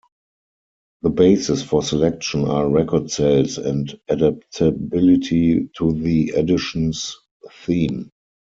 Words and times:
The 1.03 1.11
basis 1.11 1.61
for 1.61 1.83
selection 1.83 2.45
are 2.47 2.67
record 2.67 3.11
sales 3.11 3.59
and 3.59 3.99
adaptability 4.09 5.69
to 5.77 5.93
the 5.93 6.29
edition's 6.31 7.15
theme. 7.65 8.09